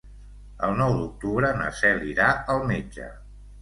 [0.67, 3.17] El nou d'octubre na Cel irà al metge.